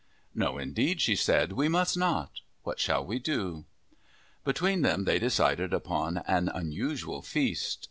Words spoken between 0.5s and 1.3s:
indeed," she